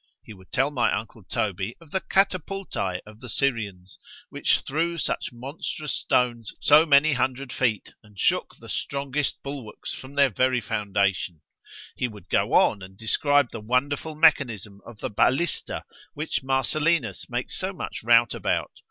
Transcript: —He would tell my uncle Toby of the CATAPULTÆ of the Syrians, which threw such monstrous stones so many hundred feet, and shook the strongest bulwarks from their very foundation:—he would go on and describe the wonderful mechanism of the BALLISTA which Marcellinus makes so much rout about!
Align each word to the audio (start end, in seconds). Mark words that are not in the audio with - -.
—He 0.23 0.33
would 0.33 0.51
tell 0.51 0.71
my 0.71 0.91
uncle 0.91 1.21
Toby 1.23 1.75
of 1.79 1.91
the 1.91 2.01
CATAPULTÆ 2.01 3.01
of 3.05 3.19
the 3.19 3.29
Syrians, 3.29 3.99
which 4.29 4.61
threw 4.61 4.97
such 4.97 5.31
monstrous 5.31 5.93
stones 5.93 6.55
so 6.59 6.87
many 6.87 7.13
hundred 7.13 7.53
feet, 7.53 7.93
and 8.01 8.17
shook 8.17 8.55
the 8.55 8.67
strongest 8.67 9.43
bulwarks 9.43 9.93
from 9.93 10.15
their 10.15 10.31
very 10.31 10.59
foundation:—he 10.59 12.07
would 12.07 12.29
go 12.29 12.53
on 12.53 12.81
and 12.81 12.97
describe 12.97 13.51
the 13.51 13.61
wonderful 13.61 14.15
mechanism 14.15 14.81
of 14.87 14.97
the 15.01 15.09
BALLISTA 15.11 15.83
which 16.15 16.41
Marcellinus 16.41 17.29
makes 17.29 17.55
so 17.55 17.71
much 17.71 18.01
rout 18.03 18.33
about! 18.33 18.71